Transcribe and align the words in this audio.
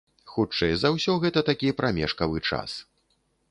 Хутчэй 0.35 0.73
за 0.83 0.91
ўсё, 0.95 1.13
гэта 1.25 1.45
такі 1.51 1.71
прамежкавы 1.83 2.37
час. 2.49 2.71